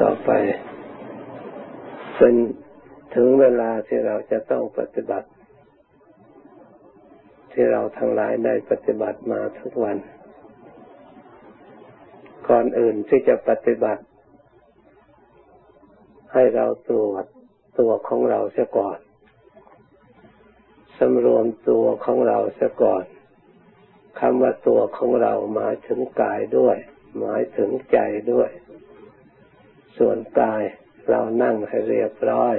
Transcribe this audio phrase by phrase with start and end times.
[0.00, 0.30] ต่อไป
[2.16, 2.34] เป็น
[3.14, 5.28] ถึงเวลาที่เราจะต้องปฏิบัติ
[7.52, 9.96] ที่เราทั้งหลายได้ปฏิบัติมาทุกวัน
[12.48, 14.02] ก่อนอื่นที่จะปฏิบัติ
[16.32, 17.24] ให้เราตรวจ
[17.78, 18.98] ตัวของเราเสียก่อน
[20.98, 23.04] สำรวมตัวของเราเสียก่อน
[24.20, 26.76] คำว่าตัวของเราหมายถึงกายด้วย
[27.18, 27.98] หมายถึงใจ
[28.32, 28.50] ด้วย
[29.98, 30.62] ส่วนกาย
[31.08, 32.56] เรานั่งให้เรียบร้อย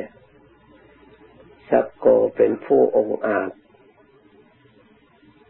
[1.69, 3.51] สักโกเป็นผู้องอาจ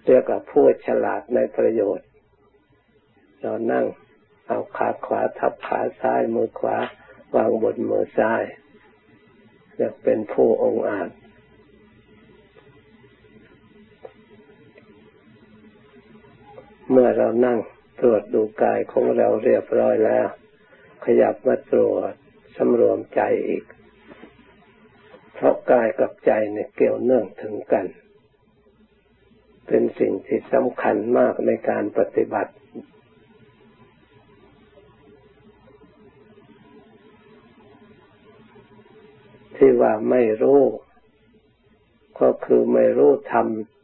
[0.05, 2.07] เรียกว่าผู้ฉลาดในประโยชน์
[3.41, 3.85] เรานั่ง
[4.47, 6.77] เอาขาขวาทับขาซ้ายมือขวา
[7.35, 8.43] วางบนมือซ้าย
[9.75, 11.09] เรียกเป็นผู้องอาจ
[16.91, 17.57] เมื่อเรานั่ง
[17.99, 20.27] ตรวจดูกายของเราเรียบร้อยแล้ว
[21.09, 22.13] ขยับมาตรวจ
[22.57, 23.63] สำรวมใจอีก
[25.33, 27.85] เพราะกายกับใจเนี่ยเกี่ยวเนื่องถึงกัน
[29.67, 32.53] เป็นสิ่งที่สำคัญมากในการปฏิบัติ
[39.55, 40.61] ที่ว่าไม่รู้
[42.19, 43.33] ก็คือไม่รู้ท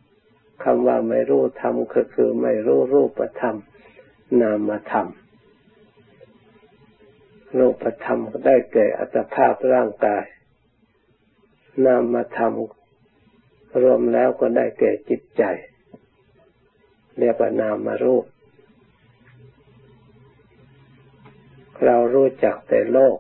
[0.08, 3.56] ำคำว่าไม่รู้ธรรมก็คือไม่รู้รูปธรรม
[4.42, 5.10] นามธรรม
[7.58, 10.26] รูปธรรมก็ได้แก่อัตภาพร่างกาย
[11.86, 12.54] นามธรรม
[13.82, 15.44] รวมแล้วก็ได้แก่จิตใจ
[17.18, 18.26] เรียกว่านามรูป
[21.86, 23.18] เรารู้จักแต่โลก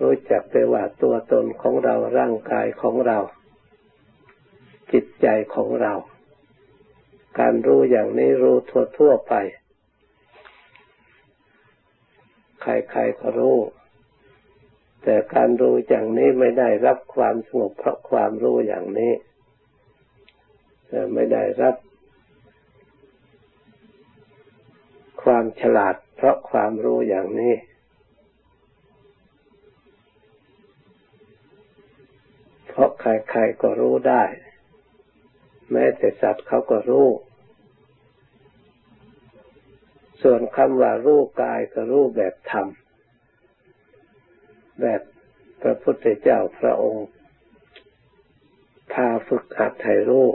[0.00, 3.18] รู้จักแต่ว่าตัวตนของเราร่างกายของเรา
[4.92, 5.94] จิตใจของเรา
[7.38, 9.34] การรู้อย่างนี้รู้ทั่วทั่วไป
[12.70, 13.58] ใครๆก็รู้
[15.02, 19.12] แต่การรู้อย่างนี้ไม่ได้รับความสงบเพราะความรู้อย่างนี้
[21.14, 21.74] ไม่ได้รับ
[25.22, 27.54] ความฉลาดเพราะความรู้อย่างนี้
[32.68, 34.24] เพราะใครๆก็รู้ได้
[35.72, 37.06] แม้แต่สัตว์เขาก็รู้
[40.22, 42.66] ส่วนคำว่ารู้กายก็รู้แบบธรรม
[44.80, 45.00] แบบ
[45.62, 47.06] พระพุทธเจ้าพระองค์
[48.92, 50.28] พาฝึกหัดไทยรู้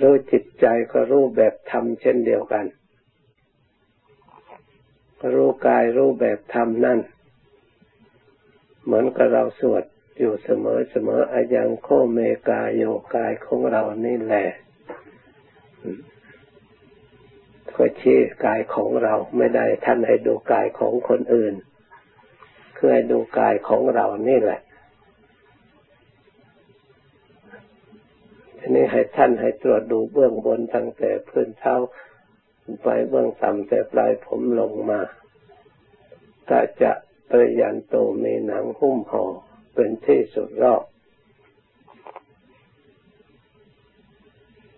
[0.00, 2.64] รู้จิตใจก็รู้แบบธรรมเช่นเดียวกัน
[5.34, 6.98] รู้กายรู้แบบธรรมนั่น
[8.84, 9.84] เหมือนกับเราสวด
[10.24, 12.18] อยู่เสมอเสมออายังโคเม
[12.48, 12.82] กายโย
[13.16, 14.48] กายของเรานี่แหละ
[17.76, 21.54] ก็ชี้กายของเราไม่ได้ท่านให้ดูกายของคนอื่น
[22.76, 24.60] คือให้ดูกายของเรานี่แหละ
[28.58, 31.74] ทีนี้ให้ท่านให้ตรวจดูเบื้องบนตั้งแต่พื้นเท้า
[32.82, 35.00] ไปเบื้องต่ำแต่ปลายผมลงมา
[36.50, 36.92] ก็จะ
[37.28, 37.94] ปริยันโต
[38.24, 39.24] มีหนังหุ้มห่อ
[39.74, 40.82] เป็นที่สุดรอบ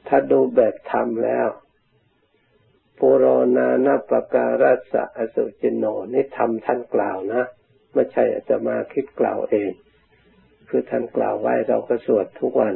[0.08, 1.48] ถ้าดูแบบธรรมแล้ว
[2.98, 3.24] ปุโร
[3.56, 7.42] นานาปการัสะอสุจินโนนี่ทำท่านกล่าวนะ
[7.92, 9.70] ไม่ใช่อาจจะมาคิดกล่าวเอง
[10.68, 12.74] คือท่านกล่าวไว้เราก็สวดทุกวัน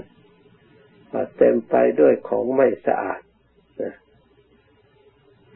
[1.37, 3.21] เต็มไปด้วยของไม่สะอาด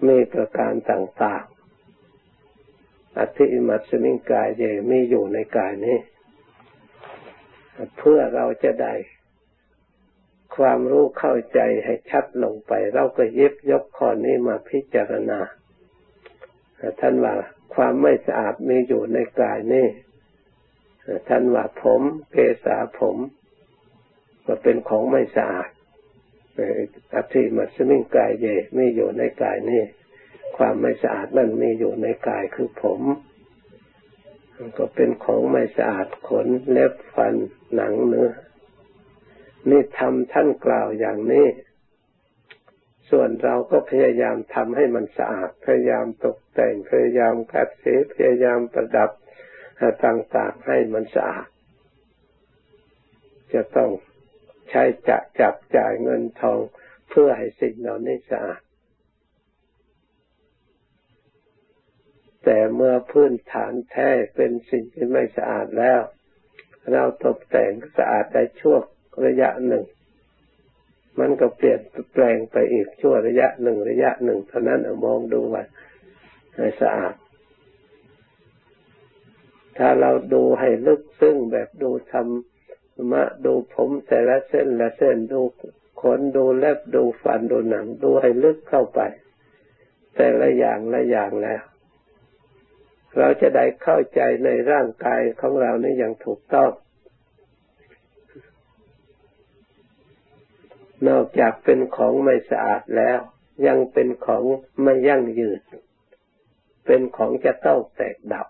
[0.07, 5.99] มีประการต่างๆ อธิมัตสมิงกายเยมีอยู่ในกายนี้
[7.99, 8.95] เพื่อเราจะได้
[10.57, 15.41] ความรู้เข้าใจให้ชัดลงไป เราก็เย็บยกข้อนี้มาพิจารณา
[17.01, 17.35] ท่านว่า
[17.75, 19.87] ความไม่สะอาดมีอยู่ในกายนี้
[21.29, 22.01] ท่านว่าผม
[22.31, 22.35] เพ
[22.65, 23.17] สาผม
[24.47, 25.71] ก็เป็นของไม่สะอาด
[27.15, 28.47] อธิมัสมิงกายเย
[28.77, 29.83] มีอยู่ในกายนี้
[30.57, 33.01] ความไม่สะอาดนั่นมีอยู่ในกายคือผม
[34.79, 37.35] ก็เป็นของไม่สะอาดขนเล็บฟัน
[37.75, 38.31] หนังเนื้อ
[39.71, 41.47] นี่ทำท่านกล่าวอย่างนี้
[43.11, 49.11] ส่วนเราก็พยายามทำให้มันสะอาด พยายามตกแต่ง พยายามกัดเสีพยายามประดับ
[50.05, 51.49] ต่างๆให้มันสะอาด
[53.55, 53.91] จะต้อง
[54.71, 56.61] ใช้จะจับจ่ายเงินทอง
[57.11, 58.61] เพื่อให้สิ่งเหล่านี้สะอาด
[62.45, 66.01] แต่เมื่อพื้นฐานแท้เป็นสิ่งที่ไม่สะอาดแล้ว
[66.93, 68.77] เราตกแต่งสะอาดได้ชั่ว
[69.27, 69.85] ระยะหนึ่ง
[71.21, 71.81] มันก็เปลี่ยน
[72.13, 75.65] แปลงไปอีกชั่วระยะหนึ่งระยะหนึ่งเท่านั้นมองดูว่า
[76.57, 77.15] ให้สะอาด
[79.79, 82.27] ถ้าเราดูให้ลึกซึ้งแบบดูธรร
[83.11, 85.41] มะดูผมแต่ละเส้นละเส้นดู
[86.01, 89.01] ขนดูเล็บดูฟันดูหนังดูให้ลึกเข้าไป
[90.17, 91.63] แต่ละอย่างละอย่างแล้ว
[93.19, 96.71] เราจะได้เข้าใจในร่างกายของเรานี่อย่างถูกต้อง
[101.09, 103.19] นอกจากเป็นของไม่สะอาดแล้ว
[103.67, 104.45] ยังเป็นของ
[104.83, 105.61] ไม่ยั่งยืน
[106.87, 108.47] เป็นของจะต้องแตกดับ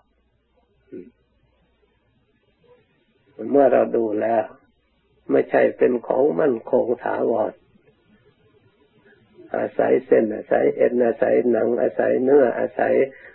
[3.51, 4.43] เมื่อเราดูแล้ว
[5.31, 7.51] ไม่ใช่เป็นของมั่นคงถาวร
[9.57, 12.93] อาศัยเส้น อาศัยเอ็นอาศัยหนัง อาศัยเนื้ออาศัย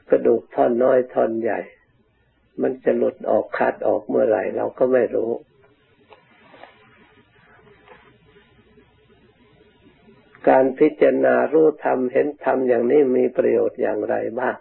[0.09, 1.61] กระดูกท่อนน้อยท่อนใหญ่
[2.63, 5.31] มันจะหลุดออกขาดออกเมื่อไหร่ เราก็ไม่รู้
[10.49, 14.57] การพิจารณารู้ธรรมเห็นธรรมอย่างนี้มีประโยชน์อย่างไรบ้าง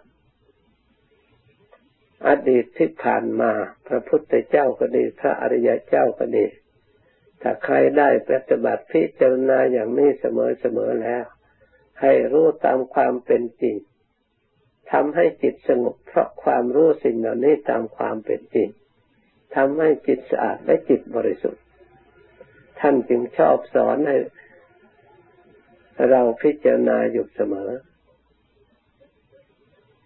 [2.28, 3.52] อดีตที่ผ่านมา
[3.88, 6.46] พระพุทธเจ้าก็ดี พระอริยเจ้าก็ดี
[7.42, 11.24] ถ้าใครได้ปฏิบัติพิจารณาอย่างนี้เสมอๆแล้ว
[12.00, 13.76] ให้รู้ตามความเป็นจริง
[14.92, 18.68] ทำให้จิตสงบเพราะความรู้สิ่งเหล่านี้ตามความเป็นจริง
[19.56, 21.62] ทำให้จิตสะอาดและจิตบริสุทธิ์
[22.80, 24.16] ท่านจึงชอบสอนให้
[26.10, 27.70] เราพิจารณาอยู่เสมอ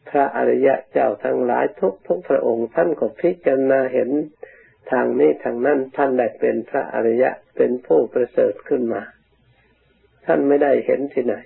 [0.08, 4.10] พระอริยะเจ้าทั้งหลายทุกทุกพระองค์ท่านก็พิจารณาเห็น
[4.90, 9.02] ทางนี้ทางนั้นท่านได้เป็นพระอริยะเป็นผู้ประเสริฐขึ้นมา
[10.26, 11.36] ท่านไม่ได้เห็นที่ไหน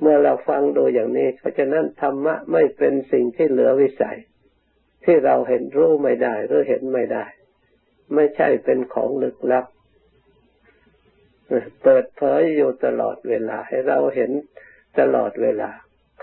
[0.00, 4.18] เมื่อเราฟังดูอย่างนี้ เพราะฉะนั้นธรรมะไม่เป็นสิ่งที่เหลือวิสัย
[5.04, 7.24] ที่เราเห็นรู้ไม่ได้หรือเห็นไม่ได้
[8.14, 9.66] ไม่ใช่เป็นของลึกลับ
[11.82, 14.30] เปิดเผยอยู่ตลอดเวลา ให้เราเห็น
[14.98, 15.70] ตลอดเวลา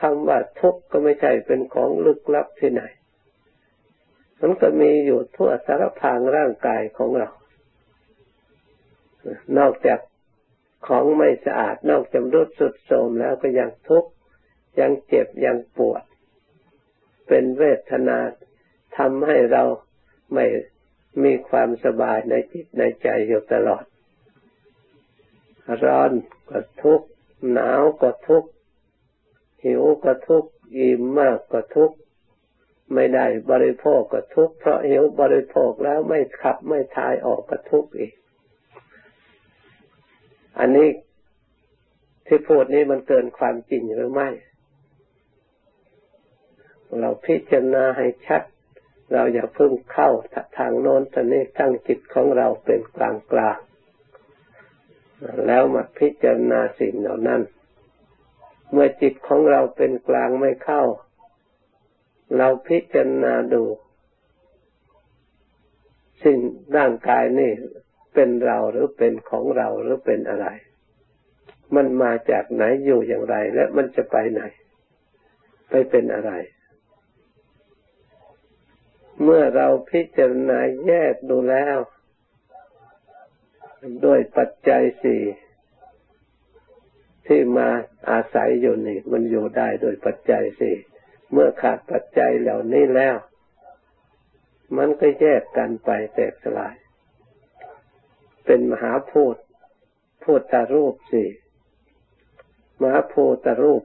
[0.02, 2.84] คำว่าทุกข์ก็ไม่ใช่เป็นของลึกลับที่ไหน
[4.42, 7.30] มันก็มีอยู่ทั่วสารพางร่างกายของเรา
[9.58, 10.00] นอกจาก
[10.88, 14.10] ของไม่สะอาดนอกจากรุดสุดโทมแล้วก็ยังทุกข์
[14.80, 16.04] ยังเจ็บยังปวด
[17.28, 18.20] เป็นเวทนา
[18.98, 19.64] ทำให้เรา
[20.34, 20.46] ไม่
[21.24, 23.84] มีความสบายในจิตในใจอยู่ตลอด
[25.86, 26.12] ร้อน
[26.50, 27.08] ก็ทุกข์
[27.52, 28.50] หนาวก็ทุกข์
[29.64, 31.96] หิวก็ทุกข์อิ่มมากก็ทุกข์
[32.94, 38.14] ไม่ได้บริโภคก็ทุกข์เพราะหิวบริโภคแล้วไม่ขับไม่ทายออกก็ทุกข์อีก
[40.60, 40.90] อันนี้
[42.28, 44.30] ที่พูดนี้มันเกินความจริงหรือไม่
[47.00, 48.42] เราพิจารณาให้ชัด
[49.14, 50.10] เราอย่าเพึ่งเข้า
[50.58, 53.58] ทางโน้นทางนี้ตั้งจิตของเราเป็นกลางกลาง
[55.48, 57.42] แล้วมาพิจารณาสิ่งเหล่านั้น
[58.72, 60.84] เมื่อจิตของเราเป็นกลางไม่เข้า
[62.38, 63.64] เราพิจารณาดู
[66.24, 66.40] สิ่ง
[66.78, 67.52] ร่างกายนี่
[68.14, 70.48] เป็นเราหรือเป็นของเราหรือเป็นอะไร
[71.76, 74.42] มันมาจากไหนอยู่อย่างไร และมันจะไปไหน
[75.70, 76.32] ไปเป็นอะไร
[79.24, 81.78] เมื่อเราพิจารณาแยกดูแล้ว
[84.06, 85.24] ด้วยปัจจัยสี่
[87.28, 87.70] ที่มา
[88.10, 90.76] อาศัยอยู่นี่ มันอยู่ได้โดยปัจจัยสี่
[91.32, 93.16] เมื่อขาดปัจจัยเหล่านี้แล้ว
[94.78, 96.76] มันก็แยกกันไปแตกสลาย
[98.46, 99.36] เป็นมหาพูด
[100.24, 101.28] พูดตารูปสี่
[102.82, 103.84] มหาพูตรูป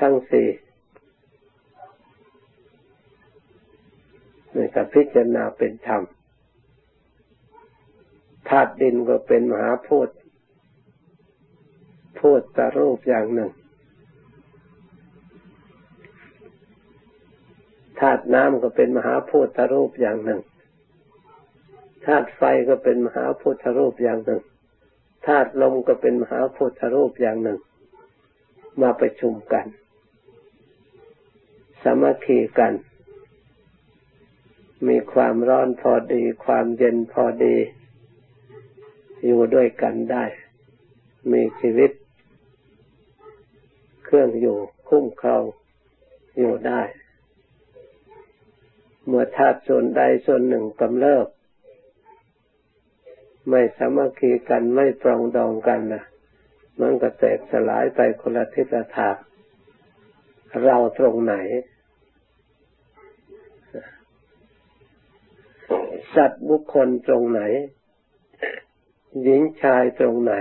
[0.00, 0.48] ทั้งสี่
[4.52, 6.02] ในี่ก็พิจารณาเป็นธรรม
[8.48, 10.08] ธาตุดินก็เป็นมหาพูด
[12.20, 13.50] พูดตรูปอย่างหนึ่ง
[18.00, 20.40] ธาตุน้ำก็เป็นมหาพุทธรูปอย่างหนึ่ง
[22.06, 24.42] ธาตุไฟก็เป็นมหาพุทธรูปอย่างหนึ่ง
[25.26, 27.58] ธาตุลมก็เป็นมหาพุทธรูปอย่างหนึ่ง
[28.80, 29.66] มาประชุมกัน
[31.82, 32.72] สามัคคีกัน
[34.88, 37.56] มีความร้อนพอดี ความเย็นพอดี
[39.24, 40.24] อยู่ด้วยกันได้
[41.32, 41.90] มีชีวิต
[44.04, 44.58] เครื่องอยู่
[44.88, 45.44] คุ้มครอง
[46.38, 46.82] อยู่ได้
[49.06, 51.26] เมื่อธาตุส่วนใดส่วนหนึ่งกำเริบ
[53.50, 56.04] ไม่สามัคคีกันไม่ปรองดองกันนะ
[56.80, 59.16] มันก็แตกสลายไปคนละทิศละทาง
[60.64, 61.34] เราตรงไหน
[66.14, 67.42] สัตว์บุคคลตรงไหน
[69.22, 70.34] หญิงชายตรงไหน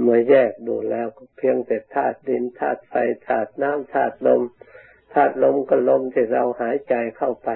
[0.00, 2.94] เมื่อแยกดูแล้วเพียงแต่ธาตุดินธาตุไฟ
[3.26, 4.42] ธาตุน้ำธาตุลม
[5.14, 7.48] ธาตุลมก็ลมที่เราหายใจเข้าไป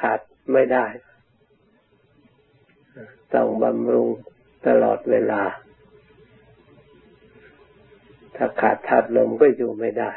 [0.00, 0.20] ขาด
[0.52, 0.86] ไม่ได้
[3.34, 4.08] ต้องบำรุง
[4.66, 5.42] ตลอดเวลา
[8.36, 10.12] ถ้าขาดธาตุลมก็อยู่ไม่ได้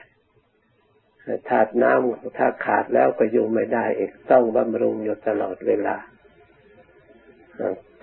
[1.49, 5.95] ธาตุน้ำถ้าขาดแล้วก็อยู่ไม่ได้อีกต้องบำรุงอยู่ตลอดเวลา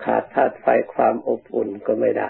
[0.03, 2.29] ขาดธาตุไฟความอบอุ่นก็ไม่ได้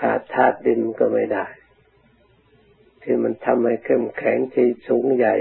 [0.00, 1.46] ขาดธาตุดินก็ไม่ได้
[3.02, 5.34] ที่มันทำให้เข้มแข็งที่สูงใหญ่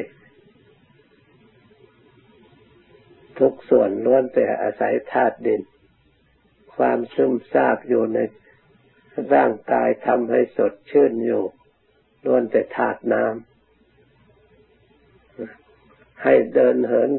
[3.40, 5.62] ทุกส่วนล้วนแต่อาศัยธาตุดิน
[6.76, 8.20] ความซึมซาบอยู่ใน
[9.34, 11.44] ร่างกายทำให้สดชื่นอยู่
[12.26, 13.36] ล้วนแต่ธาตุน้ำ
[16.24, 17.12] ให้เดินเหิน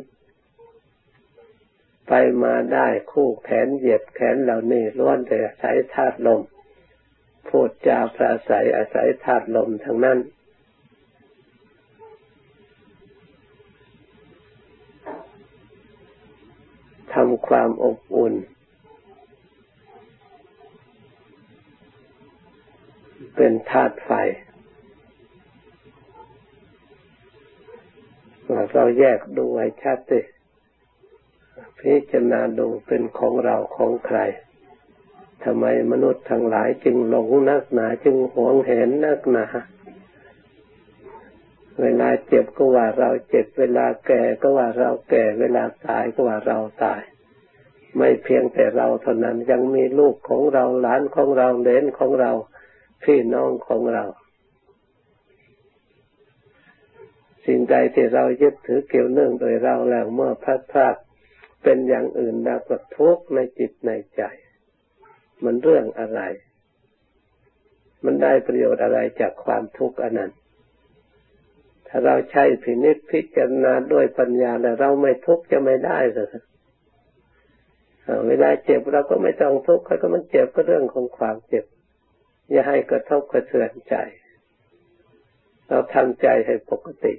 [2.08, 6.40] ไปมาได้คู่แขนเหยียดแขนเหล่านี้ล้วนแต่อาศัยธาตุลม
[7.48, 18.34] พูดจาปราศัยอาศัยธาตุลมทั้งนั้นำความอบอุ่น
[23.36, 24.10] เป็นธาตุไฟ
[28.72, 30.24] เราแยกดูไว้ชัดเลย
[31.78, 34.18] พิจารณาดูเป็นของเราของใคร
[35.44, 39.46] ทำไมมนุษย์ทั้งหลายจึงหลงนักหนา จึงหวงเห็นนักหนา
[41.82, 47.02] เวลาเจ็บก็ว่าเราเจ็บ เวลาแก่ก็ว่าเราแก่ เวลาตายก็ว่าเราตาย
[47.96, 52.32] ไม่เพียงแต่เราเท่านั้นยังมีลูกของเราหลานของเราเลนของเรา
[53.04, 54.04] พี่น้องของเรา
[57.46, 60.96] สิ่งใดที่เรายึดถือเกี่ยวเนื่องโดยเราแล้วเมื่อพัดพลาด
[61.62, 64.22] เป็นอย่างอื่นดาวก็ทุกข์ในจิตในใจ
[65.44, 66.20] มันเรื่องอะไร
[68.04, 70.32] มันได้ประโยชน์อะไรจากความทุกข์อันนั้น
[71.88, 76.28] ถ้าเราใช้พินิจพิจารณาด้วยปัญญาแล้วเราไม่ทุกข์จะไม่ได้เลย
[78.28, 81.64] เวลาเจ็บเราก็ไม่ต้องทุกข์ก็มันเจ็บก็เรื่องของความเจ็บ
[82.50, 83.94] อย่าให้กระทบกระเทือนใจ
[85.68, 87.14] เราทำใจให้ปกติ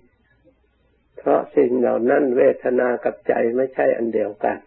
[1.17, 4.57] เพราะสิ่งเหล่านั้นเวทนากับใจไม่ใช่อันเดียวกัน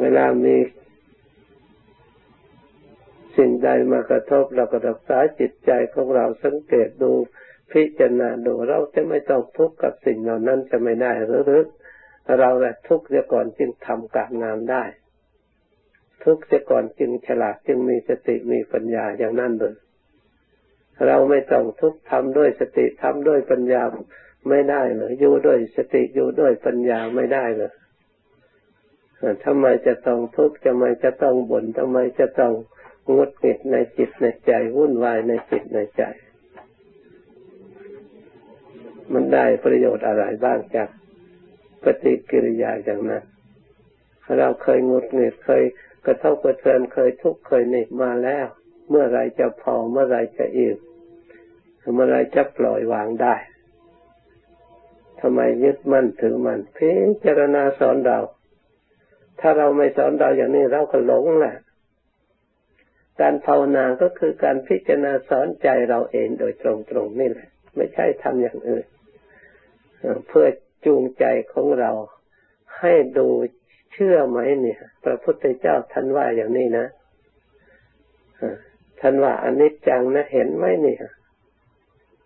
[0.00, 0.56] เวลามี
[3.36, 7.12] สิ่งใดมากระทบเราก็รักษาจิตใจของเราสังเกตดู
[7.72, 11.42] พิจารณาดูเราจะไม่ต้องทุกข์กับสิ่งเหล่านั้นจะไม่ได้หรือ
[12.38, 14.84] เราแหละทุกข์เสียก่อนจึงทำการงานได้
[16.24, 19.74] ทุกข์เสียก่อนจึงฉลาดจึงมีสติมีปัญญาอย่างนั้นเลย
[21.06, 23.82] เราไม่ต้องทุกข์ทำด้วยสติทำด้วยปัญญา
[24.48, 27.72] ไม่ได้เลยอยู่ด้วยสติอยู่ด้วยปัญญาไม่ได้เลย
[29.44, 32.52] ทำไมจะต้องทุกข์ทำไมจะต้องบ่นทำไมจะต้อง
[33.14, 36.02] งดเกิดในจิตในใจ วุ่นวายในจิตในใจ
[39.12, 40.88] มันได้ประโยชน์อะไรบ้างจาก
[41.82, 43.24] ปฏิกิริยาอย่างนั้น
[44.38, 45.64] เราเคยงดเงิดเคย
[46.06, 48.46] กระทบกระเทือนเคยทุกข์เคยหนีมาแล้ว
[48.90, 50.76] เมื่อไรจะพอเมื่อไรจะอิ่ม
[51.94, 53.34] เมื่อไรจะปล่อยวางได้
[55.20, 56.90] ทำไมยึดมั่นถือมั่นพิ
[57.24, 58.18] จารณาสอนเรา
[59.40, 61.56] ถ้าเราไม่สอนเราอย่างนี้เราก็หลงแหละ
[63.20, 68.86] การภาวนาก็คือการพิจารณาสอนใจเราเองโดยตรงๆนี่แหละ ไม่ใช่ทำอย่างอื่น
[70.28, 70.46] เพื่อ
[70.86, 71.90] จูงใจของเรา
[72.80, 73.28] ให้ดู
[73.92, 76.86] เชื่อไหมเนี่ยพระพุทธเจ้าท่านว่าอย่างนี้นะ
[79.00, 81.00] ท่านว่าอนิจจังนะเห็นไหมเนี่ย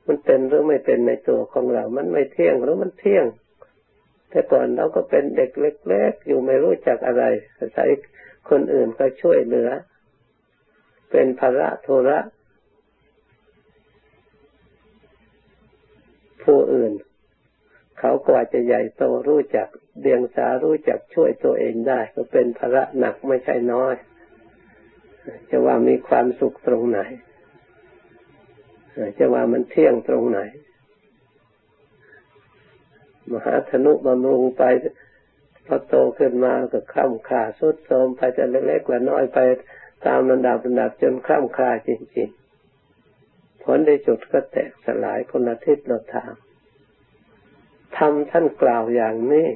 [0.06, 3.26] มันเป็นหรือไม่เป็นในตัวของเรา มันไม่เที่ยงหรือมันเที่ยง
[4.30, 7.24] แต่ก่อนเราก็เป็นเด็กเล็ก ๆ อยู่ไม่รู้จักอะไร
[7.58, 7.88] อาศัย
[8.50, 9.70] คนอื่นก็ช่วยเหลือ
[11.10, 12.18] เป็นภาระโทระ
[16.44, 16.92] ผู้อื่น
[17.98, 19.68] เขากว่าจะใหญ่โตรู้จัก
[20.00, 23.94] เดียงสารู้จักช่วยตัวเองได้ ก็เป็นภาระหนักไม่ใช่น้อย
[25.50, 27.00] จะว่ามีความสุขตรงไหน
[29.18, 30.40] จะว่ามันเที่ยงตรงไหน
[33.32, 34.62] มหาธนุบำรุงไป
[35.66, 39.38] พอโตขึ้นมาก็ข้ามขาสุดโทมไปจะเล็กๆกว่าน้อยไป
[40.06, 46.32] ตามระดับระดับจนข้ามคาจริงๆ ผลในจุดก็แตกสลายคนละทิศละทาง
[47.96, 49.46] ทำท่านกล่าวอย่างนี้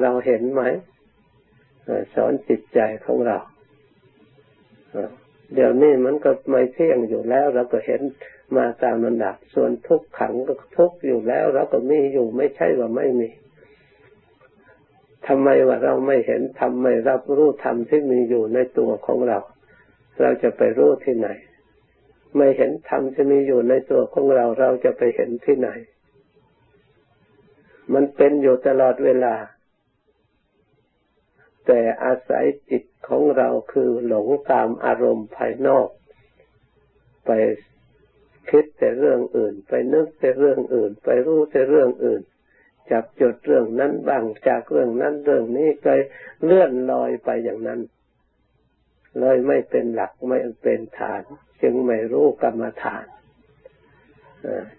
[0.00, 0.62] เราเห็นไหม
[2.14, 3.38] สอนจิตใจของเรา
[5.54, 8.00] เดี๋ยวนี้มันก็ไม่เที่ยงอยู่แล้ว เราก็เห็น
[8.56, 13.28] มาตามลำดับ ส่วนทุกขังก็ทุกอยู่แล้ว เราก็มีอยู่ไม่ใช่ว่าไม่มี
[15.26, 19.38] ทำไมว่าเราไม่เห็นทำไม่รับรู้ธรรมที่มีอยู่ในตัวของเรา
[20.20, 21.28] เราจะไปรู้ที่ไหน
[22.36, 25.68] ไม่เห็นธรรมที่มีอยู่ในตัวของเราเราจะไปเห็นที่ไหน
[27.94, 29.34] มันเป็นอยู่ตลอดเวลา
[31.66, 35.88] แต่อาศัยจิตของเราคือหลงตามอารมณ์ภายนอก
[37.26, 37.30] ไป
[38.50, 42.22] คิดแต่เรื่องอื่น ไปนึกแต่เรื่องอื่น ไปรู้แต่เรื่องอื่น
[42.90, 46.00] จับจดเรื่องนั้นบ้างจากเรื่องนั้นเรื่องนี้เคย
[46.44, 47.80] เลื่อนลอยไปอย่างนั้น
[49.18, 51.22] เลยไม่เป็นหลักไม่เป็นฐาน
[51.62, 53.06] จึงไม่รู้กรรมฐาน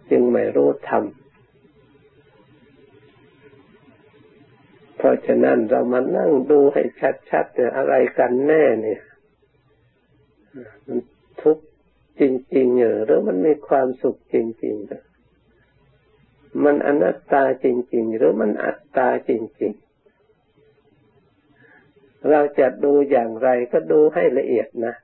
[0.09, 1.03] จึงไม่รู้ธรรม
[4.97, 6.83] เพราะฉะนั้นเรามานั่งดูให้
[7.29, 9.01] ชัดๆเนี่ยอะไรกันแน่เนี่ย
[10.87, 10.99] มัน
[11.41, 11.65] ทุกข์
[12.19, 12.21] จ
[12.55, 19.90] ริงๆเหรือมันมีความสุขจริงๆมันอนัตตาจริง ๆ หรือมันอัตตาจริง ๆ
[22.29, 24.95] เราจะดูอย่างไรก็ดูให้ละเอียดนะ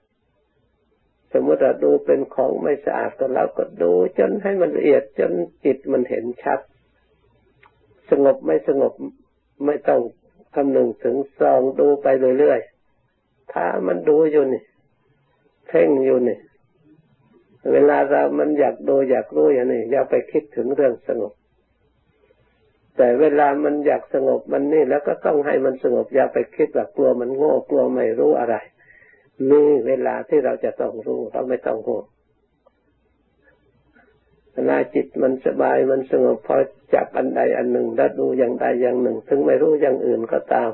[1.33, 5.31] สมมติเราดูเป็นของไม่สะอาดก็เราก็ดูจนให้มันละเอียดจน
[5.65, 6.59] จิตมันเห็นชัด
[8.09, 8.93] สงบไม่สงบ
[9.65, 10.01] ไม่ต้อง
[10.53, 12.07] คำหนึ่งถึงซองดูไป
[12.39, 14.63] เรื่อยๆ ถ้ามันดูอยู่นี่
[15.67, 16.37] เพ่งอยู่นี่
[17.71, 21.33] เวลาเรามันอยากดูอยากรู้อย่างนี้อย่าไปคิดถึงเรื่องสงบ
[22.97, 28.55] แต่เวลามันอยากสงบมันนี่แล้วก็ต้องให้มันสงบอย่าไปคิดว่ากลัวมันโง่กลัวไม่รู้อะไร
[29.51, 32.05] นี่เวลาที่เราจะต้องรู้เราไม่ต้องห่วง
[34.53, 36.57] เวลาจิตมันสบายมันสงบพอ
[36.93, 40.69] จับอันใดอันหนึ่งแล้วดูอย่างใดอย่างหนึ่ง ถึงไม่รู้อย่างอื่นก็ตาม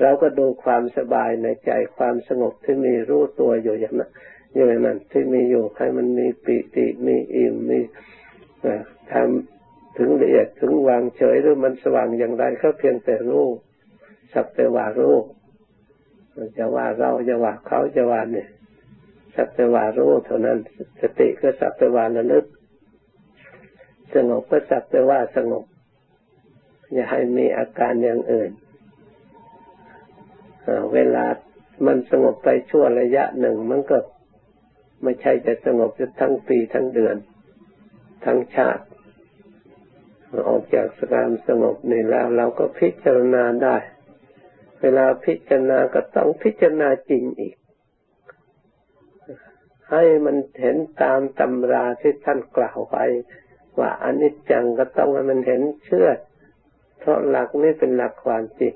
[0.00, 4.10] เราก็ดูความสบายในใจความสงบที่มีรู้ตัวอยู่อย่างนั้น
[4.54, 7.80] อย่างนั้นที่มีอยู่ให้มันมีปิติมีอิ่มมี
[9.12, 9.51] ทำ
[9.96, 13.46] ถึงละเอียดถึงวางเฉยหรือมันสว่างอย่างไรก็เพียงแต่รู้
[14.32, 15.16] สักแต่ว่ารู้
[16.58, 18.48] จะว่าเราจะว่าเขาจะว่าเนี่ย
[19.36, 20.58] สักแต่ว่ารู้เท่านั้น
[21.00, 22.44] สติก็สักแต่ว่าระลึก
[24.14, 25.64] สงบก็สักแต่ว่าสงบ
[26.92, 28.50] อย่าให้มีอาการอย่างอื่น
[30.94, 31.24] เวลา
[31.86, 33.98] มันสงบไปชั่วระยะหนึ่งมันก็
[35.02, 37.16] ไม่ใช่จะสงบจะทั้งปีทั้งเดือน
[38.24, 38.84] ทั้งชาติ
[40.48, 43.76] ออกจากสการสงบนี่แล้วเราก็พิจารณาได้
[44.80, 47.56] เวลาพิจารณาก็ต้องพิจารณาจริงอีก
[49.90, 53.04] ให้มันเห็นตามตำราที่ท่านกล่าวไว้
[53.78, 56.08] ว่าอนิจจังก็ต้องให้มันเห็นเชื่อ
[56.98, 58.74] เพราะหลักนี้เป็นหลักความจริง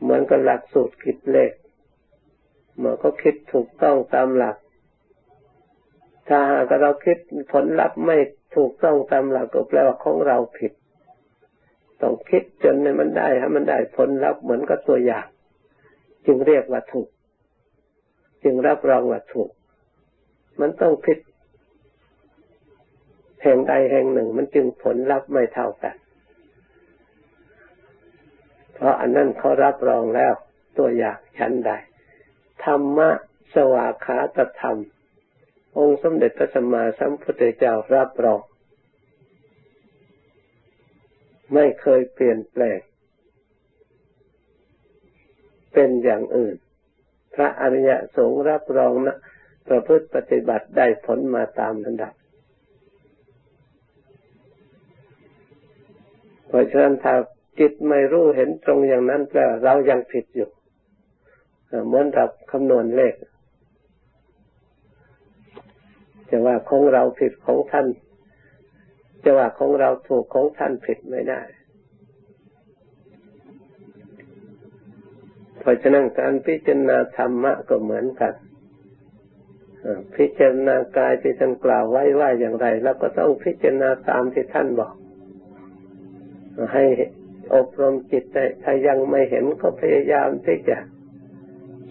[0.00, 1.52] เหมือนกับหลักสูตรคิดเลข
[2.82, 4.56] มันก็คิดถูกต้องตามหลัก
[6.28, 7.18] ถ้าหากเราคิด
[7.52, 8.16] ผลลัพธ์ไม่
[8.54, 10.72] ถูกต้องตามหลักก็แปลว่าของเราผิด
[12.00, 15.26] ต้องคิดจนในมันได้ให้มันได้ผลลัพธ์เหมือนกับตัวอย่าง
[16.26, 17.08] จึงเรียกว่าถูก
[18.42, 19.50] จึงรับรองว่าถูก
[20.60, 21.18] มันต้องผิด
[23.42, 25.96] แห่งใดแห่งหนึ่ง มันจึงผลลัพธ์ไม่เท่ากัน
[28.74, 30.32] เพราะอันนั้นเขารับรองแล้ว
[30.78, 31.70] ตัวอย่างชั้นใด
[32.64, 33.10] ธรรมะ
[33.54, 34.76] สวากขาตธรรม
[35.78, 38.40] องค์สมเด็จพระสัมมาสัมพุทธเจ้ารับรอง
[41.54, 42.80] ไม่เคยเปลี่ยนแปลง
[45.72, 46.56] เป็นอย่างอื่น
[47.34, 49.16] พระอริยสงฆ์รับรองนะ
[49.68, 52.12] ประพฤติปฏิบัติได้ผลมาตามระดับ
[56.46, 57.14] เพราะฉะนั้นถ้า
[57.58, 60.50] จิตไม่รู้เห็นตรงอย่างนั้นแปลเรายังผิดอยู่
[61.86, 63.14] เหมือนกับคำนวณเลข
[66.30, 67.86] จะว่าของเราผิดของท่าน
[69.24, 71.40] จะว่าของเราถูกของท่านผิดไม่ได้
[75.60, 78.34] เพราะฉะนั้นการพิจารณาธรรมะก็เหมือนกัน
[80.16, 84.94] พิจารณากายที่ท่านกล่าวไว้ว่าอย่างไรเราก็ต้องพิจารณาตามที่ท่านบอก
[86.72, 86.84] ให้
[87.54, 90.76] อบรมจิตใจถ้ายังไม่เห็นก็พยายามที่จะ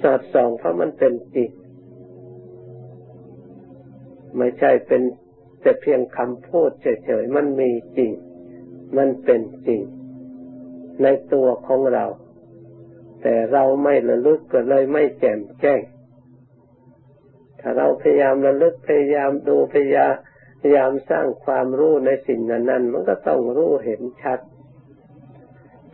[0.01, 1.49] สอดส่องเพราะมันเป็นจริง
[4.37, 5.01] ไม่ใช่เป็น
[5.61, 8.11] แต่เพียงคำพูดเฉยๆ มันมีจริง
[8.97, 9.81] มันเป็นจริง
[11.03, 12.05] ในตัวของเรา
[13.21, 15.81] แต่เราไม่ระลึกก็เลยไม่แจ่มแจ้ง
[17.59, 19.95] ถ้าเราพยายามระลึกพยายามดูพยา
[20.75, 24.39] ยามสร้างความรู้ในสิ่งนั้นๆมันก็ต้องรู้เห็นชัด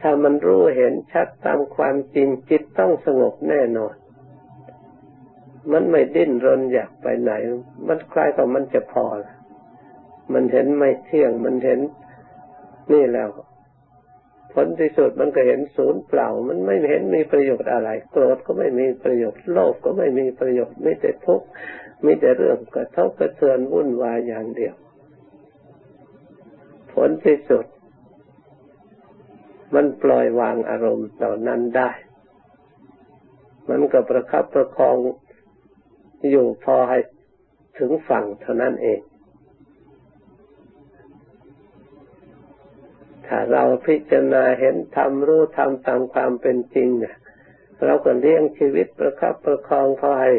[0.02, 3.96] ถ้ามันรู้เห็นชัดตามความจริงจิตต้องสงบแน่นอน
[5.72, 7.32] มันไม่ดิ้นรนอยากไปไหน
[7.88, 9.06] มันคล้ายกับมันจะพอ
[10.34, 11.80] มันเห็นไม่เที่ยง มันเห็น
[12.94, 13.30] นี่แล้ว
[14.54, 21.48] ผลที่สุดมันก็เห็นศูนย์เปล่า มันไม่เห็นมีประโยชน์อะไร โกรธก็ไม่มีประโยชน์ โลภก็ไม่มีประโยชน์ไม่แต่ทุกข์
[22.06, 24.76] มีแต่เรื่องกระทบกระเทือนวุ่นวายอย่างเดียว
[26.94, 27.66] ผลที่สุด
[29.76, 31.92] มันปล่อยวางอารมณ์ต่อนนั้นได้
[33.70, 34.96] มันก็ประคับประคอง
[36.32, 37.00] อยู่พอให้
[37.80, 39.02] ถึงฝั่งเท่านั้นเอง
[43.28, 47.16] ถ้าเราพิจารณาเห็นธรรมรู้ธรรมตามความเป็นจริงเนี่ย
[47.86, 50.32] เราก็เลี้ยงชีวิตประคับประคองพอให้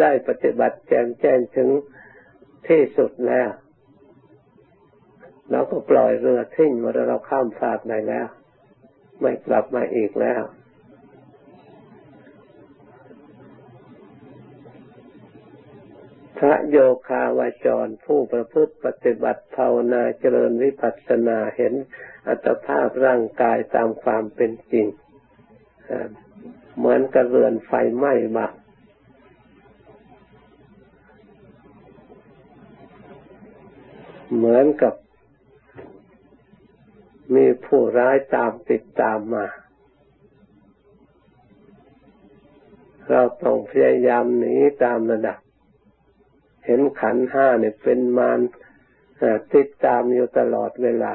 [0.00, 1.70] ได้ปฏิบัติแจ่มแจ้งถึง
[2.68, 3.48] ที่สุดแล้ว
[5.50, 8.26] เราก็ปล่อยเรือทิ้งเมื่อเราข้ามฟากได้แล้ว
[9.20, 10.42] ไม่กลับมาอีกแล้ว
[16.38, 16.76] พระโย
[17.08, 21.74] คาวาจรผู้ประพฤติปฏิบัติภาวนาเจริญวิปัสสนาเห็น
[22.28, 24.86] อัตภาพร่างกายตามความเป็นจริง
[26.76, 28.52] เหมือนกระเรือนไฟไหม้บัก
[34.36, 34.94] เหมือนกับ
[37.34, 39.46] มีผู้ร้ายตามติดตามมา
[43.10, 45.38] เราต้องพยายามหนีตามระดับ
[46.66, 48.40] เห็นขันห้าเนี่ยเป็นมาร
[49.54, 51.14] ติดตามอยู่ตลอดเวลา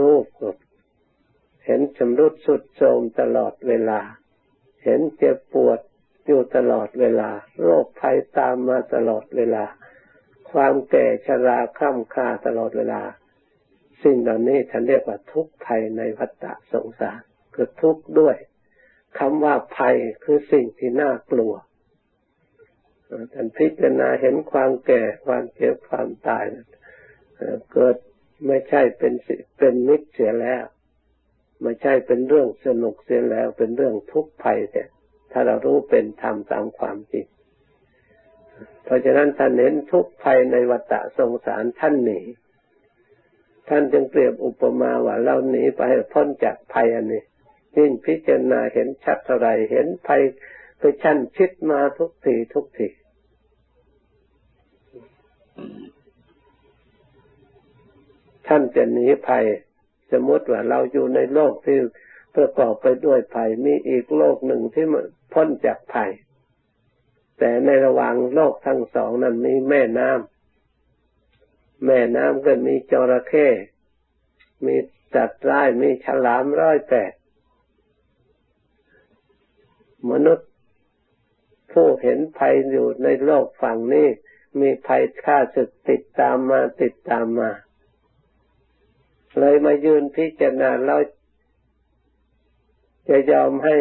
[0.00, 0.24] รูป
[1.66, 4.00] เห็นชำรุดสุดโทรมตลอดเวลา
[4.84, 5.80] เห็นเจ็บปวด
[6.26, 7.30] อยู่ตลอดเวลา
[7.62, 9.64] โรคภัยตามมาตลอดเวลา
[10.50, 13.02] ความแก่ชราคล่ำคาตลอดเวลา
[14.02, 17.20] สิ่งเหล่านี้ท่านเรียกว่าทุกข์ภัยในวัฏสงสาร
[17.54, 18.36] คือทุกข์ด้วย
[19.18, 21.52] คำว่าภัยคือสิ่งที่น่ากลัว
[23.32, 26.44] ท่านพิจารณาเห็นความแก่ความเจ็บความตาย
[27.72, 27.96] เกิด
[28.46, 29.12] ไม่ใช่เป็น
[29.58, 30.64] เป็นนิจเสียแล้ว
[31.62, 34.84] ไม่ใช่เป็นเรื่องสนุกเสียแล้ว เป็นเรื่องทุกข์ภัยแต่
[35.32, 37.26] ถ้าเรารู้เป็นธรรมตามความจริง
[38.84, 42.20] เพราะฉะนั้นท่านเน้นทุกข์ภัยในวัฏสงสารท่านหนี
[43.68, 47.22] ท่านจึงเปรียบอุปมาว่าเราหนีไปพ้นจากภัยอันนี้
[47.76, 50.22] ยิ่งพิจารณาเห็นชัดเท่าไรเห็นภัย
[50.78, 52.88] ไปชั้นชิดมาทุกทีทุกที
[58.46, 59.44] ท่านจะหนีภัย
[60.10, 61.78] สมมติว่าเราอยู่ในโลกที่
[62.36, 64.86] ประกอบไปด้วยภัย มีอีกโลกหนึ่งที่
[65.32, 66.10] พ้นจากภัย
[67.38, 73.48] แต่ในระหว่างโลกทั้งสองนั้นมีแม่น้ำแม่น้ำก็มีจระเข้
[74.66, 74.76] มี
[75.14, 77.12] จัดร้ายมีฉลามร้อยแปด
[80.10, 80.48] มนุษย์
[81.72, 84.08] ผู้เห็นภัยอยู่ในโลกฝั่งนี้
[84.60, 87.50] มีภัยฆ่าศึกติดตามมาติดตามมา
[89.38, 90.96] เลยมายืนพิจารณาเรา
[93.08, 93.76] จะยอมให้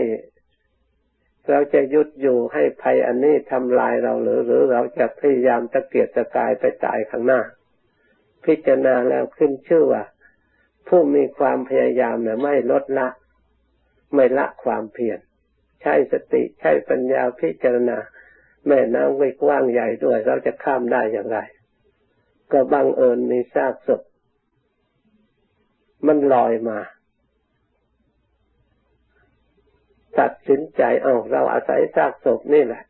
[1.49, 7.41] เราจะยุดอยู่ให้ภัยอันนี้ทำลายเราหรือ หรือเราจะพยายามตะเกียกตะกายไปตายข้างหน้า
[8.45, 10.03] พิจารณาแล้วขึ้นชื่อว่า
[10.87, 13.07] ผู้มีความพยายามนี่ไม่ลดละ
[14.13, 15.19] ไม่ละความเพียร
[15.81, 17.97] ใช้สติใช้ปัญญาพิจารณา
[18.67, 21.39] แม่น้ำไว้กว้างใหญ่ด้วย เราจะข้ามได้อย่างไร
[22.51, 24.01] ก็บังเอิญมีซากศพ
[26.07, 26.79] มันลอยมา
[30.19, 32.83] ตัดสินใจเอาเราอาศัยซากศพนี่แหละ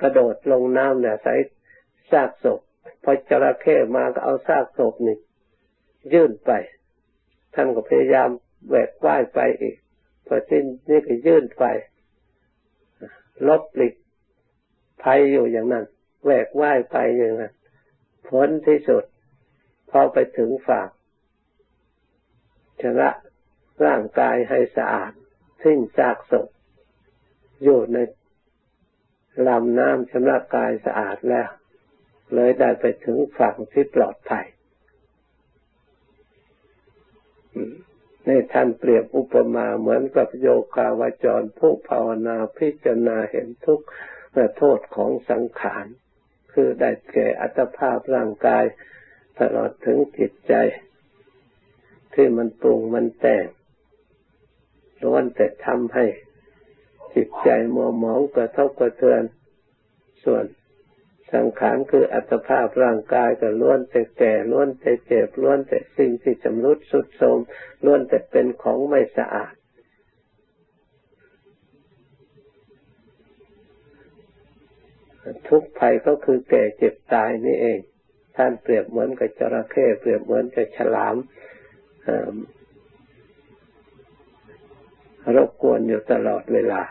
[0.00, 1.38] กระโดดลงน้ำเนี่ยอาศัย
[2.12, 2.60] ซากศพ
[3.04, 5.16] พอจระเข้มาก็เอาซากศพนี่
[6.12, 6.52] ยื่นไป
[7.54, 8.28] ท่านก็พยายาม
[8.68, 9.76] แหวกว่ายไปอีก
[10.26, 11.64] พอสิ้นนี่ก็ยื่นไป
[13.48, 13.94] ลบหลีก
[15.02, 15.84] ภัยอยู่อย่างนั้น
[16.24, 17.52] แหวกว่ายไปอย่างนั้น
[18.28, 19.04] ผลที่สุด
[19.90, 20.88] พอไปถึงฝั่ง
[22.80, 23.10] ชระ
[23.84, 25.12] ร่างกายให้สะอาด
[25.64, 26.48] สิ้นซากศพ
[27.62, 27.98] อยู่ใน
[29.46, 31.48] ลำน้ำชำระกายสะอาดแล้ว
[32.34, 34.46] เลยได้ไปถึงฝั่งที่ปลอดภัย
[38.26, 43.86] ในท่านเปรียบอุปมาเหมือนกับโยคาวาจรผู้ภาวนาพิจารณาเห็นทุกข์
[44.56, 45.86] โทษของสังขาร
[46.52, 48.64] คือได้แก่อัตภาพร่างกาย
[49.40, 50.54] ตลอดถึงจิตใจ
[52.14, 53.46] ที่มันปรุงมันแต่ง
[55.02, 56.06] ล้วนแต่ทำให้
[57.14, 59.22] จิตใจมัวหมองกระทบกระเทือน
[60.24, 60.44] ส่วน
[61.34, 67.38] สังขารคืออัตภาพร่างกายก็ล้วนแต่แก่ล้วนแต่เจ็บล้วนแต่สิ่งที่จำรุดสุดโทรม
[67.84, 69.54] ล้วนแต่เป็นของไม่สะอาด
[75.48, 77.78] ทุกภัยก็คือแก่เจ็บตายนี่เอง
[78.36, 81.16] ท่านเปรียบเหมือนกับจระเข้เปรียบเหมือนกับฉลาม
[85.34, 86.82] รบกวนอยู่ตลอดเวลา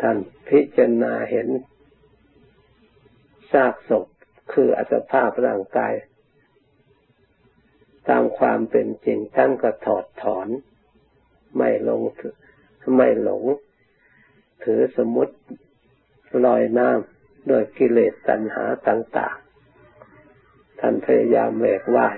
[0.00, 0.16] ท่าน
[0.48, 1.48] พิจารณาเห็น
[3.52, 4.06] ซากศพ
[4.52, 5.94] คืออัตภาพร่างกาย
[8.08, 10.48] ตามความเป็นจริงท่านก็ถอดถอน
[11.56, 12.00] ไม่ลง
[12.96, 13.44] ไม่หลง
[14.64, 15.34] ถือสมมติ
[16.46, 19.36] ลอยน้ำโดยกิเลสตัณหาต่าง
[20.08, 22.16] ๆ ท่านพยายามแหวกว่าย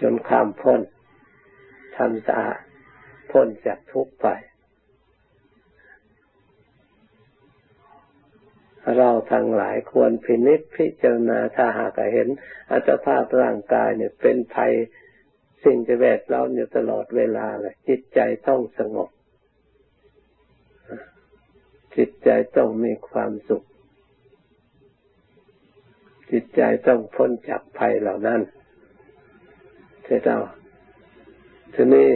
[0.00, 0.80] จนข้ามพ้น
[1.96, 2.60] ทำสะอาด
[3.30, 4.28] พ้นจากทุกข์ไป
[8.98, 12.28] เราทั้งหลายควรพินิจพิจารณาถ้าหากเห็น
[12.70, 14.72] อัตภาพร่างกายเนี่ยเป็นภัย
[15.64, 19.10] สิ่งจะแวดล้อมอยู่ตลอดเวลาเลยจิตใจต้องสงบ
[21.96, 23.64] จิตใจต้องมีความสุข
[26.30, 28.40] จิตใจต้องพ้นจากภัยเหล่านั้น
[30.04, 30.40] เท่า
[31.74, 32.10] ทีนี้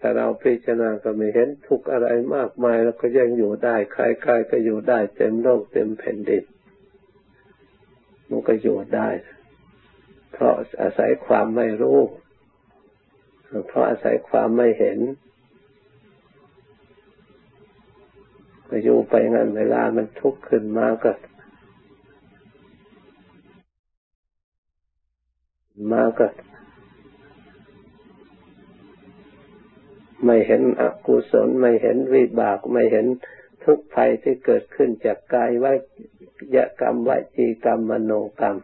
[0.00, 6.44] ถ้าเราพิจารณาก็ไม่เห็นทุกอะไรมากมายแล้วก็ยังอยู่ได้ใครๆก็อยู่ได้เต็มโลกเต็มแผ่นดิน
[8.28, 9.08] มันก็อยู่ได้
[10.32, 11.98] เพราะอาศัยความไม่รู้
[13.66, 14.98] เพราะอาศัยความไม่เห็น
[18.68, 21.12] ก็อยู่ไปงั้นเวลามันทุกข์ขึ้นมาก็
[25.92, 26.26] มาก็
[30.24, 33.06] ไม่เห็นอกุศลไม่เห็นวิบาก ไม่เห็น
[33.64, 35.72] ทุกภัยที่เกิดขึ้นจากกายวิ
[36.54, 38.56] ยกรรมวิจีกรรมมโนกรรม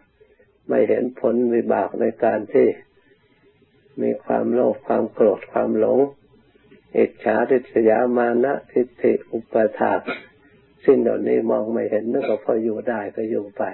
[0.68, 2.66] ไม่เห็นผลวิบากในการที่
[4.00, 5.98] มีความโลภความโกรธความหลง
[6.96, 9.92] อิจฉาทิษยามานะทิฏฐิอุปทา
[10.84, 13.64] สิ่งเหล่านี้มองไม่เห็นนึกว่าพออยู่ได้ก็อยู่ไป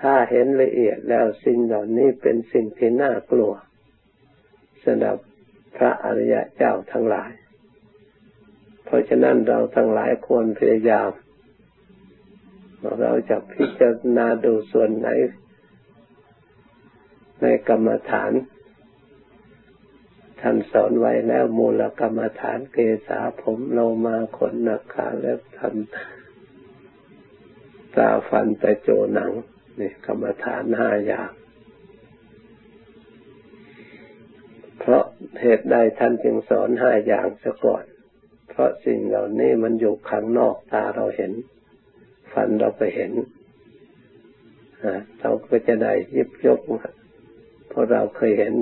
[0.00, 3.52] ถ้าเห็นละเอียดแล้วสิ่งเหล่านี้เป็นสิ่งที่น่ากลัว
[4.84, 5.16] สำหรับ
[5.76, 7.30] พระอริยะเจ้าทั้งหลาย
[8.84, 11.10] เพราะฉะนั้นเราทั้งหลายควรพยายาม
[13.00, 15.08] เราจะพิจารณาดูส่วนไหน
[17.42, 18.32] ในกรรมฐาน
[20.40, 25.76] ท่านสอนไว้แล้วมูลกรรมฐานเกษาผมโลมาขนนักขาเล็บทัน
[27.96, 29.32] ตาฟันตะโจหนัง
[29.78, 31.30] นี่กรรมฐานห้าอย่าง
[34.78, 35.04] เพราะ
[35.40, 37.84] เหตุใดท่านจึงสอนห้าอย่างซะก่อน
[38.48, 41.32] เพราะสิ่งเหล่านี้มันอยู่ข้างนอกตาเราเห็น
[42.32, 43.12] ฟันเราไปเห็น
[45.20, 46.60] เราก็จะได้ยิบยก
[47.78, 48.54] ราะเราเคยเห็น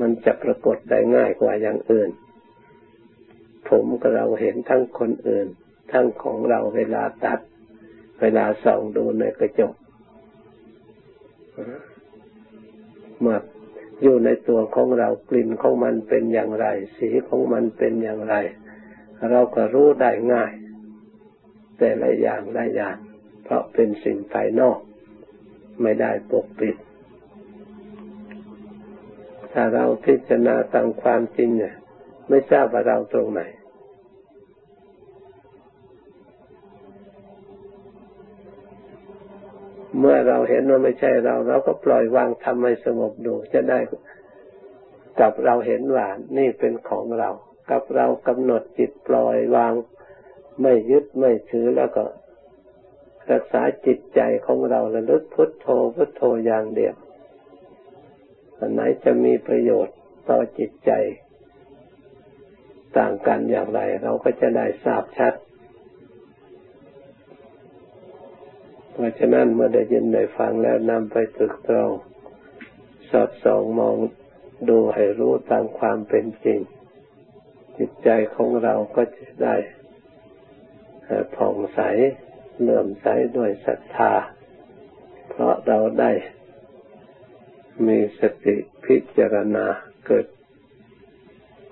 [0.00, 2.10] มันจะปรากฏได้ง่ายกว่าอย่างอื่น
[3.68, 5.46] ผมก็เราเห็นทั้งคนอื่น
[5.92, 7.40] ทั้งของเราเวลาตัด
[8.20, 9.74] เวลาส่องดูในกระจก
[13.24, 13.38] มื่อ
[14.02, 18.34] อยู่ในตัวของเรากลิ่นของมันเป็นอย่างไร สีของมันเป็นอย่างไร
[19.30, 20.52] เราก็รู้ได้ง่าย
[21.78, 22.96] แต่ละอย่างละอย่าง
[23.44, 24.78] เพราะเป็นสิ่งภายนอก
[25.82, 26.76] ไม่ได้ปกปิด
[29.54, 31.74] ถ้าเราพิจารณาตามความจริงเนี่ย
[32.28, 33.42] ไม่ทราบว่าเราตรงไหน
[39.98, 43.78] เมื่อเราเห็นว่าไม่ใช่เรา เราก็ปล่อยวางทำให้สงบดู จะได้
[45.20, 46.06] กับเราเห็นว่า
[46.38, 47.30] นี่เป็นของเรา
[47.70, 49.72] กับเรากำหนดจิตปล่อยวาง
[50.62, 52.04] ไม่ยึดไม่ถือแล้วก็
[53.30, 56.94] รักษาจิตใจของเราระลึกพุทโธพุทโธอย่างเดียว
[58.64, 59.96] อันไหนจะมีประโยชน์
[60.30, 60.90] ต่อจิตใจ
[62.98, 65.34] ต่างกันอย่างไร เราก็จะได้ทราบชัด
[68.92, 71.90] เพราะฉะนั้นเมื่อได้ยินได้ฟังแล้วนำไปตรึกตรอง
[73.10, 73.96] สอดส่องมอง
[74.68, 76.60] ดูให้รู้ตามความเป็นจริง
[77.78, 79.56] จิตใจของเราก็จะได้
[81.36, 81.80] ผ่องใส
[82.60, 84.12] เลื่อมใสด้วยศรัทธา
[85.30, 86.10] เพราะเราได้
[87.86, 89.66] มีสติพิจารณา
[90.06, 90.26] เกิด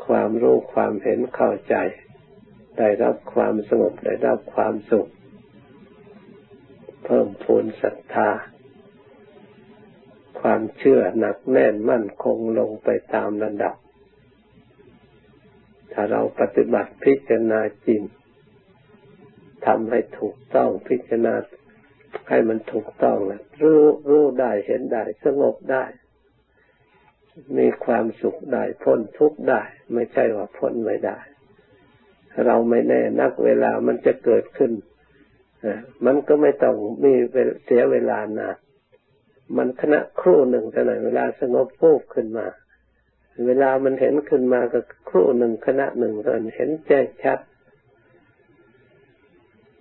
[0.06, 1.76] ความรู้ความเห็นเข้าใจ
[2.78, 5.08] ได้รับความสงบได้รับความสุข
[7.04, 8.30] เพิ่มพูนศรัทธา
[10.40, 13.74] ความเชื่อหนักแน่นมั่นคงลงไปตามระดับ
[15.92, 18.02] ถ้าเราปฏิบัติพิจารณาจริง
[19.66, 21.34] ทำให้ถูกต้องพิจารณา
[22.28, 25.84] ให้มันถูกต้องนะรู้รู้ได้เห็นได้สงบได้
[27.58, 29.62] มีความสุขได้พ้นทุกข์ได้
[29.94, 31.18] ไม่ใช่ว่าพ้นไม่ได้
[32.46, 34.72] เราไม่แน่นักเวลามันจะเกิดขึ้น
[36.06, 37.12] มันก็ไม่ต้องมี
[37.64, 38.56] เสียเวลานาน
[39.56, 42.46] มันขณะครู่หนึ่งเท่านั้นเวลาสงบปุ๊บขึ้นมา
[43.46, 47.38] เวลามันเห็นขึ้นมาก็ครู่หนึ่งขณะหนึ่งเท่านั้นเห็นแจ้งชัด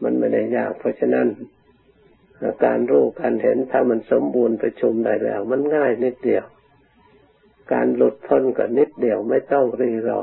[0.04, 1.28] มันไม่ได้ยากเพราะฉะนั้น
[2.66, 6.46] การรู้การเห็นถ้ามันสมบูรณ์ประชุมได้แล้ว มันง่ายนิดเดียว
[7.74, 10.22] การหลุดพ้นก็นิดเดียวไม่ต้องรีรอ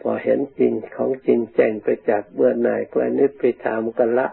[0.00, 4.28] พอเห็นจริงของจริงแจ้งไปจากเบื่อหน่ายกลายนิพพิธามกันละ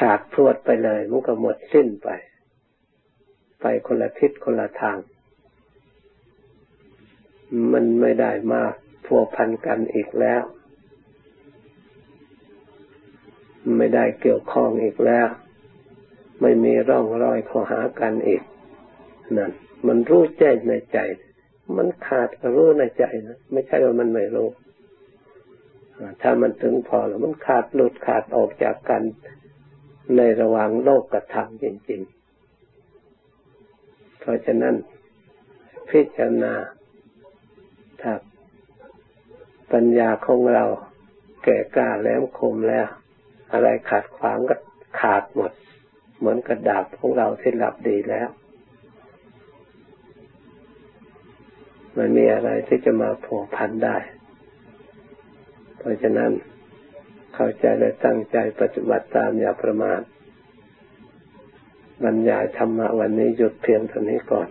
[0.00, 2.08] ขาดพรวดไปเลยมันก็หมดสิ้นไป
[3.60, 4.98] ไปคนละทิศคนละทาง
[7.72, 8.62] มันไม่ได้มา
[9.04, 10.42] พัวพันกันอีกแล้ว
[13.82, 15.28] ไม่ได้เกี่ยวข้องอีกแล้ว
[16.40, 18.42] ไม่มีร่องรอยข้อหากันอีก
[19.36, 19.50] นั่น
[19.86, 20.98] มันรู้แจ้งในใจ
[21.76, 24.48] มันขาดรู้ในใจนะไม่ใช่ว่ามันไม่รู้
[26.22, 29.02] ถ้ามันถึงพอแล้วมันขาดหลุดขาดออกจากกัน
[30.16, 32.00] ในระหว่างโลกกับธรรมจริง
[33.34, 34.74] ๆ เพราะฉะนั้น
[35.90, 36.54] พิจารณา
[38.00, 38.12] ถ้า
[39.72, 40.64] ปัญญาของเรา
[41.44, 42.88] แก่กล้าแหลมคมแล้ว
[43.52, 44.56] อะไรขาดขวางก็
[45.00, 45.52] ขาดหมด
[46.18, 48.28] เหมือนกระดาบของเราที่หลับดีแล้ว
[51.96, 53.96] มันมีอะไรที่จะมาผูกพันได้
[55.78, 56.30] เพราะฉะนั้น
[57.34, 60.00] เข้าใจและตั้งใจปฏิบัติตามอย่าประมาท
[62.04, 64.48] บรรยายธรรมะวันนี้หยุดเพียงเท่านี้ก่อน